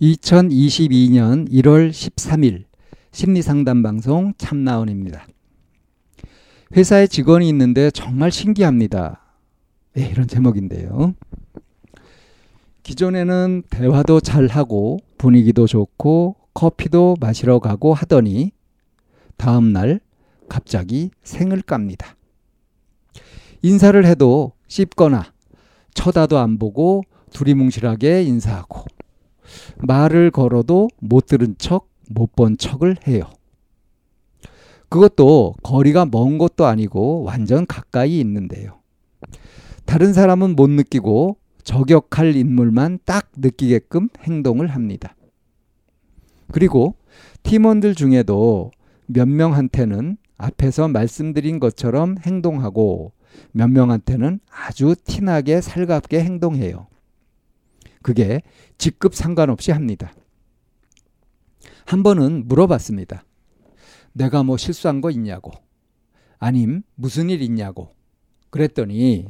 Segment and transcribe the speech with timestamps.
[0.00, 2.64] 2022년 1월 13일
[3.12, 5.26] 심리상담 방송 참나원입니다.
[6.74, 9.20] 회사에 직원이 있는데 정말 신기합니다.
[9.92, 11.14] 네, 이런 제목인데요.
[12.82, 18.52] 기존에는 대화도 잘 하고 분위기도 좋고 커피도 마시러 가고 하더니
[19.36, 20.00] 다음 날
[20.48, 22.16] 갑자기 생을 깝니다.
[23.60, 25.30] 인사를 해도 씹거나
[25.92, 28.86] 쳐다도 안 보고 두리뭉실하게 인사하고
[29.78, 33.22] 말을 걸어도 못 들은 척, 못 본 척을 해요.
[34.88, 38.80] 그것도 거리가 먼 것도 아니고 완전 가까이 있는데요.
[39.84, 45.14] 다른 사람은 못 느끼고 저격할 인물만 딱 느끼게끔 행동을 합니다.
[46.52, 46.94] 그리고
[47.44, 48.70] 팀원들 중에도
[49.06, 53.12] 몇 명한테는 앞에서 말씀드린 것처럼 행동하고
[53.52, 56.88] 몇 명한테는 아주 티나게 살갑게 행동해요.
[58.02, 58.42] 그게
[58.78, 60.12] 직급 상관없이 합니다.
[61.86, 63.24] 한 번은 물어봤습니다.
[64.12, 65.50] 내가 뭐 실수한 거 있냐고.
[66.38, 67.94] 아님 무슨 일 있냐고.
[68.50, 69.28] 그랬더니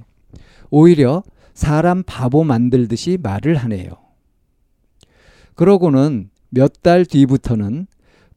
[0.71, 1.23] 오히려
[1.55, 3.91] 사람 바보 만들듯이 말을 하네요.
[5.55, 7.87] 그러고는 몇 달 뒤부터는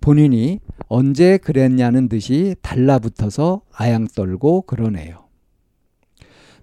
[0.02, 5.30] 본인이 언제 그랬냐는 듯이 달라붙어서 아양 떨고 그러네요.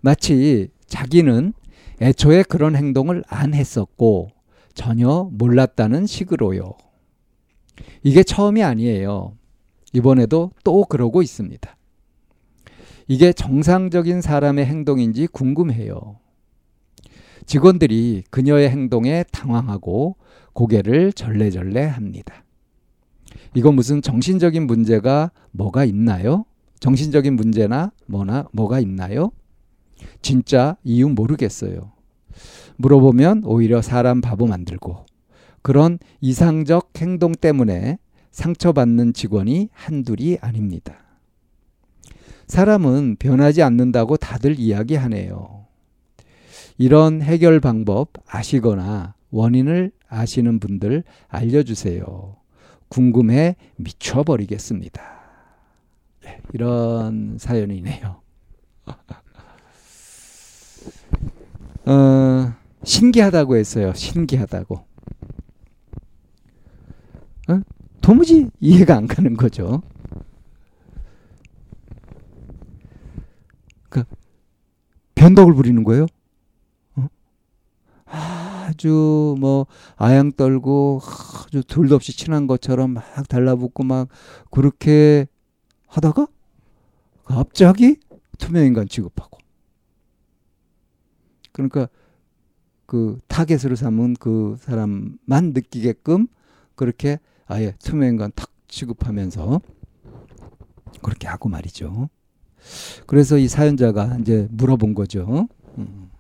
[0.01, 1.55] 마치 자기는
[2.01, 4.31] 애초에 그런 행동을 안 했었고
[4.75, 6.73] 전혀 몰랐다는 식으로요.
[8.03, 9.37] 이게 처음이 아니에요.
[9.93, 11.77] 이번에도 또 그러고 있습니다.
[13.09, 16.19] 이게 정상적인 사람의 행동인지 궁금해요.
[17.47, 20.17] 직원들이 그녀의 행동에 당황하고
[20.53, 22.45] 고개를 절레절레 합니다.
[23.55, 26.45] 이거 무슨 정신적인 문제가 뭐가 있나요?
[26.79, 29.33] 정신적인 문제나 뭐나 뭐가 있나요?
[30.23, 31.93] 진짜 이유 모르겠어요.
[32.77, 35.05] 물어보면 오히려 사람 바보 만들고
[35.63, 37.99] 그런 이상적 행동 때문에
[38.31, 40.95] 상처받는 직원이 한둘이 아닙니다.
[42.47, 45.67] 사람은 변하지 않는다고 다들 이야기하네요.
[46.79, 52.37] 이런 해결 방법 아시거나 원인을 아시는 분들 알려주세요.
[52.89, 55.03] 궁금해 미쳐버리겠습니다.
[56.25, 58.21] 네, 이런 사연이네요.
[61.87, 62.53] 어,
[63.01, 63.95] 신기하다고 했어요.
[63.95, 64.75] 신기하다고.
[67.49, 67.61] 어?
[68.03, 69.81] 도무지 이해가 안 가는 거죠.
[73.89, 74.05] 그
[75.15, 76.07] 변덕을 부리는 거예요.
[76.97, 77.09] 어?
[78.05, 81.01] 아주 뭐 아양 떨고
[81.47, 84.09] 아주 둘도 없이 친한 것처럼 막 달라붙고 막
[84.51, 85.27] 그렇게
[85.87, 86.27] 하다가
[87.25, 87.97] 갑자기
[88.37, 89.39] 투명인간 취급하고
[91.53, 91.89] 그러니까
[92.91, 96.27] 그 타겟으로 삼은 그 사람만 느끼게끔
[96.75, 99.61] 그렇게 아예 투명인간 탁 취급하면서
[101.01, 102.09] 그렇게 하고 말이죠.
[103.07, 105.47] 그래서 이 사연자가 이제 물어본 거죠.
[105.79, 106.11] 음.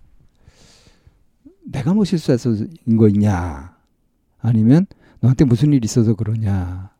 [1.65, 3.77] 내가 뭐 실수해서인 거 있냐?
[4.39, 4.87] 아니면
[5.19, 6.95] 너한테 무슨 일 있어서 그러냐?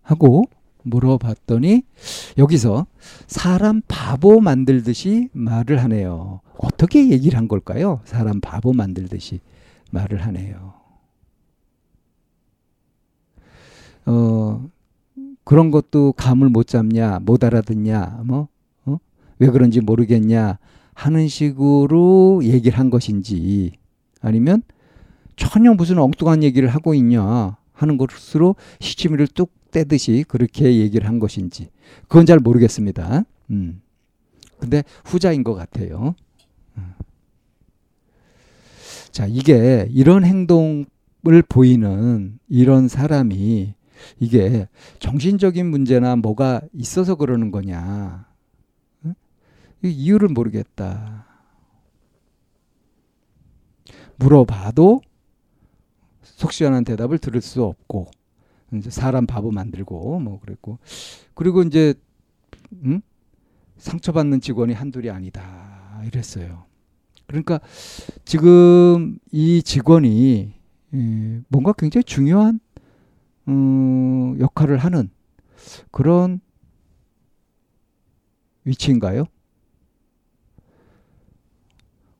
[0.00, 0.44] 하고
[0.86, 1.82] 물어봤더니
[2.38, 2.86] 여기서
[3.26, 6.40] 사람 바보 만들듯이 말을 하네요.
[6.58, 8.00] 어떻게 얘기를 한 걸까요?
[8.04, 9.40] 사람 바보 만들듯이
[9.90, 10.74] 말을 하네요.
[14.06, 14.68] 어,
[15.44, 18.48] 그런 것도 감을 못 잡냐, 못 알아듣냐, 뭐,
[18.84, 18.98] 어?
[19.38, 20.58] 왜 그런지 모르겠냐
[20.94, 23.72] 하는 식으로 얘기를 한 것인지
[24.20, 24.62] 아니면
[25.36, 31.68] 전혀 무슨 엉뚱한 얘기를 하고 있냐 하는 것으로 시치미를 뚝 떼듯이 그렇게 얘기를 한 것인지
[32.08, 33.24] 그건 잘 모르겠습니다.
[33.50, 33.82] 음.
[34.58, 36.14] 근데 후자인 것 같아요.
[36.78, 36.94] 음.
[39.10, 43.74] 자, 이게 이런 행동을 보이는 이런 사람이
[44.18, 44.66] 이게
[44.98, 48.26] 정신적인 문제나 뭐가 있어서 그러는 거냐.
[49.04, 49.14] 응?
[49.82, 51.26] 이유를 모르겠다.
[54.16, 55.02] 물어봐도
[56.22, 58.10] 속 시원한 대답을 들을 수 없고
[58.78, 60.78] 이제 사람 바보 만들고 뭐 그랬고
[61.34, 61.94] 그리고 이제
[62.84, 63.00] 음?
[63.78, 66.64] 상처받는 직원이 한둘이 아니다 이랬어요.
[67.26, 67.60] 그러니까
[68.24, 70.54] 지금 이 직원이
[70.94, 72.60] 예, 뭔가 굉장히 중요한
[73.48, 75.10] 음, 역할을 하는
[75.90, 76.40] 그런
[78.64, 79.26] 위치인가요?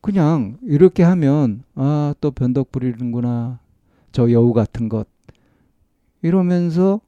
[0.01, 3.61] 그냥 이렇게 하면 아 또 변덕 부리는구나
[4.13, 5.07] 저 여우 같은 것
[6.27, 7.01] 이러면서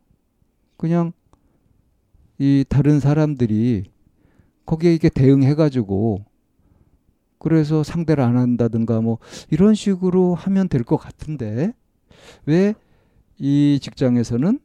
[0.77, 1.13] 그냥
[2.39, 3.85] 이 다른 사람들이
[4.67, 6.25] 거기에 이게 대응해가지고
[7.39, 9.19] 그래서 상대를 안 한다든가 뭐
[9.51, 11.73] 이런 식으로 하면 될 것 같은데
[12.47, 12.75] 왜
[13.39, 14.61] 이 직장에서는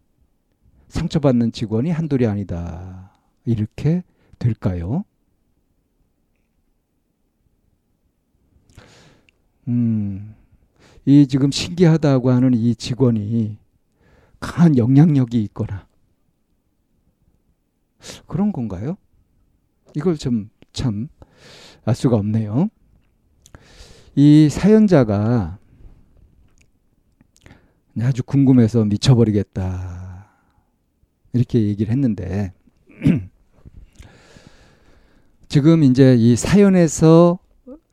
[0.89, 3.11] 상처받는 직원이 한둘이 아니다
[3.45, 4.03] 이렇게
[4.39, 5.05] 될까요?
[9.67, 10.35] 음,
[11.05, 13.57] 이 지금 신기하다고 하는 이 직원이
[14.43, 15.87] 강한 영향력이 있거나
[18.27, 18.97] 그런 건가요?
[19.95, 21.07] 이걸 좀 참
[21.85, 22.69] 알 수가 없네요.
[24.15, 25.59] 이 사연자가
[28.01, 30.27] 아주 궁금해서 미쳐버리겠다.
[31.33, 32.53] 이렇게 얘기를 했는데,
[35.47, 37.39] 지금 이제 이 사연에서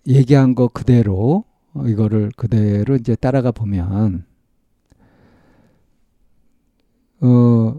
[0.06, 1.44] 얘기한 거 그대로,
[1.86, 4.24] 이거를 그대로 이제 따라가 보면,
[7.20, 7.76] 어,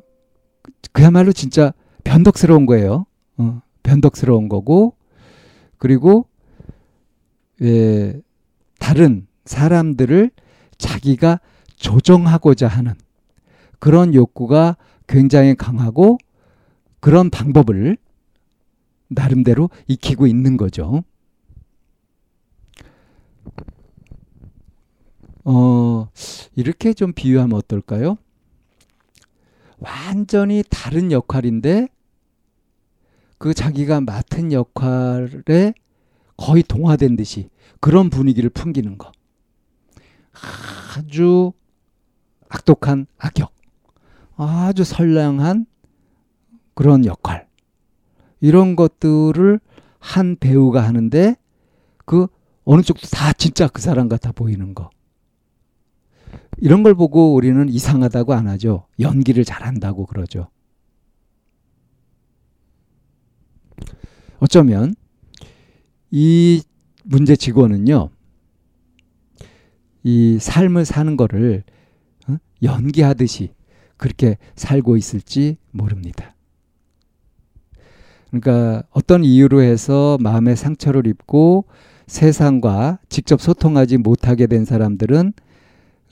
[0.92, 1.74] 그야말로 진짜
[2.04, 3.06] 변덕스러운 거예요.
[3.38, 4.96] 어, 변덕스러운 거고,
[5.78, 6.28] 그리고,
[7.62, 8.20] 예,
[8.80, 10.32] 다른 사람들을
[10.78, 11.40] 자기가
[11.76, 12.94] 조정하고자 하는
[13.80, 14.78] 그런 욕구가
[15.08, 16.18] 굉장히 강하고
[17.00, 17.98] 그런 방법을
[19.08, 21.04] 나름대로 익히고 있는 거죠.
[25.44, 26.08] 어,
[26.56, 28.18] 이렇게 좀 비유하면 어떨까요?
[29.82, 31.88] 완전히 다른 역할인데
[33.38, 35.74] 그 자기가 맡은 역할에
[36.38, 37.50] 거의 동화된 듯이
[37.80, 39.12] 그런 분위기를 풍기는 거.
[40.96, 41.52] 아주
[42.48, 43.52] 악독한 악역,
[44.36, 45.66] 아주 선량한
[46.76, 47.48] 그런 역할.
[48.40, 49.60] 이런 것들을
[50.00, 51.36] 한 배우가 하는데
[52.06, 52.28] 그
[52.64, 54.90] 어느 쪽도 다 진짜 그 사람 같아 보이는 거.
[56.58, 58.86] 이런 걸 보고 우리는 이상하다고 안 하죠.
[59.00, 60.48] 연기를 잘한다고 그러죠.
[64.40, 64.96] 어쩌면
[66.10, 66.62] 이
[67.04, 68.10] 문제 직원은요,
[70.04, 71.64] 이 삶을 사는 거를
[72.28, 72.38] 어?
[72.64, 73.54] 연기하듯이
[73.98, 76.36] 그렇게 살고 있을지 모릅니다.
[78.32, 81.66] 그러니까 어떤 이유로 해서 마음의 상처를 입고
[82.08, 85.34] 세상과 직접 소통하지 못하게 된 사람들은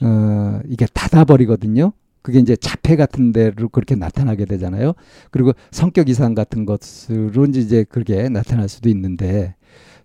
[0.02, 1.92] 어 이게 닫아버리거든요.
[2.22, 4.92] 그게 이제 자폐 같은 데로 그렇게 나타나게 되잖아요.
[5.30, 9.54] 그리고 성격 이상 같은 것으로 이제 그렇게 나타날 수도 있는데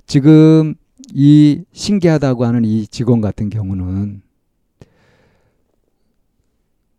[0.06, 0.76] 지금
[1.14, 4.22] 이 신기하다고 하는 이 직원 같은 경우는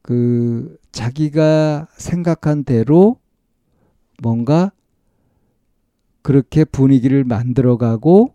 [0.03, 3.19] 그 자기가 생각한 대로
[4.23, 4.71] 뭔가
[6.23, 8.35] 그렇게 분위기를 만들어가고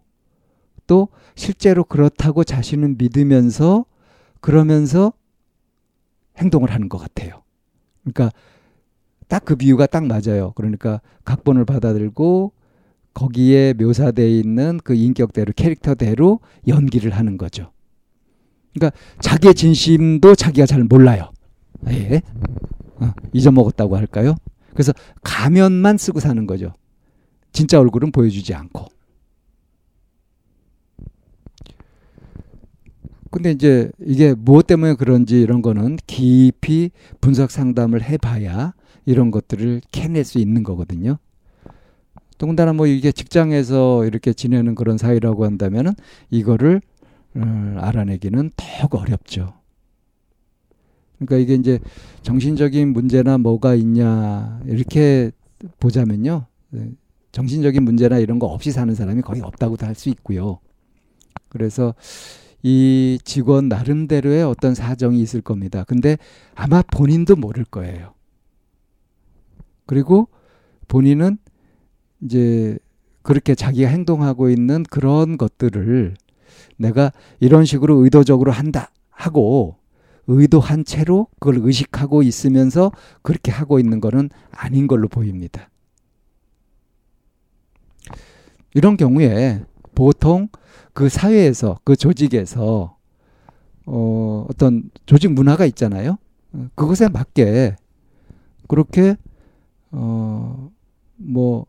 [0.88, 3.86] 또 실제로 그렇다고 자신은 믿으면서
[4.42, 5.14] 그러면서
[6.38, 7.44] 행동을 하는 것 같아요.
[8.04, 8.32] 그러니까
[9.28, 10.52] 딱 그 비유가 딱 맞아요.
[10.56, 12.52] 그러니까 각본을 받아들고
[13.14, 17.72] 거기에 묘사되어 있는 그 인격대로 캐릭터대로 연기를 하는 거죠.
[18.74, 21.32] 그러니까 자기의 진심도 자기가 잘 몰라요.
[21.88, 22.22] 예.
[22.98, 24.36] 어, 잊어먹었다고 할까요?
[24.72, 24.94] 그래서
[25.24, 26.74] 가면만 쓰고 사는 거죠.
[27.52, 28.86] 진짜 얼굴은 보여주지 않고.
[33.42, 38.76] 근데 이제 이게 무엇 때문에 그런지 이런 거는 깊이 분석 상담을 해봐야
[39.08, 41.18] 이런 것들을 캐낼 수 있는 거거든요.
[42.38, 45.94] 더군다나 뭐 이게 직장에서 이렇게 지내는 그런 사이라고 한다면은
[46.30, 46.82] 이거를
[47.36, 49.54] 음, 알아내기는 더욱 어렵죠.
[51.18, 51.80] 그러니까 이게 이제
[52.22, 55.32] 정신적인 문제나 뭐가 있냐 이렇게
[55.80, 56.46] 보자면요.
[56.70, 56.92] 네,
[57.32, 60.60] 정신적인 문제나 이런 거 없이 사는 사람이 거의 없다고도 할 수 있고요.
[61.50, 61.96] 그래서
[62.64, 65.84] 이 직원 나름대로의 어떤 사정이 있을 겁니다.
[65.88, 66.18] 근데
[66.56, 68.14] 아마 본인도 모를 거예요.
[69.86, 70.28] 그리고
[70.88, 71.38] 본인은
[72.22, 72.78] 이제
[73.24, 76.16] 그렇게 자기가 행동하고 있는 그런 것들을
[76.78, 79.78] 내가 이런 식으로 의도적으로 한다 하고
[80.28, 82.92] 의도한 채로 그걸 의식하고 있으면서
[83.22, 85.70] 그렇게 하고 있는 거는 아닌 걸로 보입니다.
[88.74, 89.64] 이런 경우에
[89.96, 90.50] 보통
[90.94, 92.98] 그 사회에서 그 조직에서
[93.86, 96.18] 어 어떤 조직 문화가 있잖아요.
[96.76, 97.76] 그것에 맞게
[98.68, 99.16] 그렇게
[99.92, 100.72] 어
[101.22, 101.66] 뭐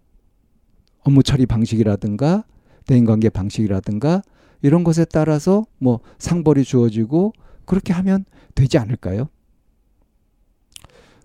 [1.05, 2.45] 업무 처리 방식이라든가
[2.87, 4.23] 대인관계 방식이라든가
[4.62, 7.33] 이런 것에 따라서 뭐 상벌이 주어지고
[7.64, 8.25] 그렇게 하면
[8.55, 9.29] 되지 않을까요?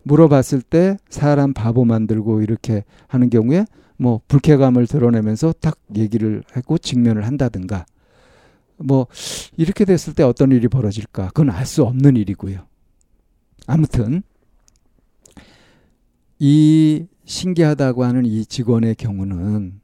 [0.03, 3.65] 물어봤을 때 사람 바보 만들고 이렇게 하는 경우에
[3.97, 7.85] 뭐 불쾌감을 드러내면서 딱 얘기를 하고 직면을 한다든가
[8.77, 9.07] 뭐
[9.57, 12.59] 이렇게 됐을 때 어떤 일이 벌어질까 그건 알 수 없는 일이고요.
[13.65, 14.23] 아무튼
[16.39, 19.81] 이 신기하다고 하는 이 직원의 경우는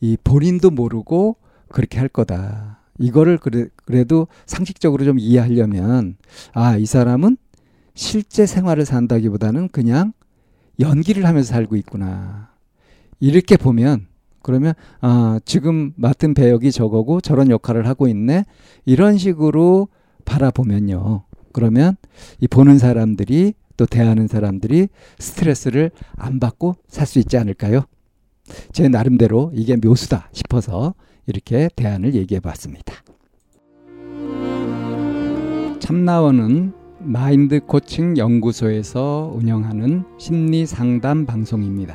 [0.00, 1.36] 이 본인도 모르고
[1.68, 2.80] 그렇게 할 거다.
[2.98, 6.16] 이거를 그래, 그래도 상식적으로 좀 이해하려면
[6.52, 7.36] 아, 이 사람은
[7.94, 10.12] 실제 생활을 산다기보다는 그냥
[10.80, 12.50] 연기를 하면서 살고 있구나.
[13.20, 14.06] 이렇게 보면
[14.42, 18.44] 그러면 아, 지금 맡은 배역이 저거고 저런 역할을 하고 있네.
[18.86, 19.88] 이런 식으로
[20.24, 21.24] 바라보면요.
[21.52, 21.96] 그러면
[22.40, 27.82] 이 보는 사람들이 또 대하는 사람들이 스트레스를 안 받고 살 수 있지 않을까요?
[28.72, 30.94] 제 나름대로 이게 묘수다 싶어서
[31.26, 32.94] 이렇게 대안을 얘기해 봤습니다.
[35.78, 41.94] 참나원은 마인드 코칭 연구소에서 운영하는 심리 상담 방송입니다.